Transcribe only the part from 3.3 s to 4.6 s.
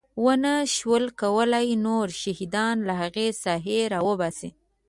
ساحې راوباسي.